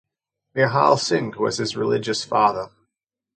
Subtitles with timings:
[0.55, 2.71] Nihal Singh was his religious father.